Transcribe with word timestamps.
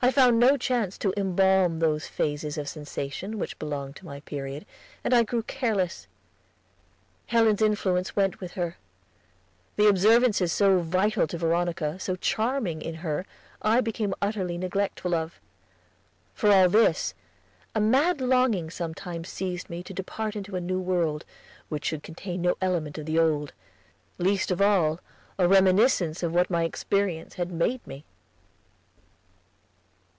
I 0.00 0.12
found 0.12 0.38
no 0.38 0.56
chance 0.56 0.96
to 0.98 1.12
embalm 1.16 1.80
those 1.80 2.06
phases 2.06 2.56
of 2.56 2.68
sensation 2.68 3.36
which 3.36 3.58
belonged 3.58 3.96
to 3.96 4.06
my 4.06 4.20
period, 4.20 4.64
and 5.02 5.12
I 5.12 5.24
grew 5.24 5.42
careless; 5.42 6.06
Helen's 7.26 7.60
influence 7.60 8.14
went 8.14 8.38
with 8.38 8.52
her. 8.52 8.76
The 9.74 9.88
observances 9.88 10.52
so 10.52 10.78
vital 10.78 11.26
to 11.26 11.36
Veronica, 11.36 11.98
so 11.98 12.14
charming 12.14 12.80
in 12.80 12.94
her, 12.94 13.26
I 13.60 13.80
became 13.80 14.14
utterly 14.22 14.56
neglectful 14.56 15.16
of. 15.16 15.40
For 16.32 16.48
all 16.52 16.68
this 16.68 17.14
a 17.74 17.80
mad 17.80 18.20
longing 18.20 18.70
sometimes 18.70 19.28
seized 19.28 19.68
me 19.68 19.82
to 19.82 19.92
depart 19.92 20.36
into 20.36 20.54
a 20.54 20.60
new 20.60 20.78
world, 20.78 21.24
which 21.68 21.86
should 21.86 22.04
contain 22.04 22.40
no 22.42 22.56
element 22.60 22.98
of 22.98 23.06
the 23.06 23.18
old, 23.18 23.52
least 24.16 24.52
of 24.52 24.62
all 24.62 25.00
a 25.40 25.48
reminiscence 25.48 26.22
of 26.22 26.32
what 26.32 26.50
my 26.50 26.62
experience 26.62 27.34
had 27.34 27.50
made 27.50 27.84
me. 27.84 28.04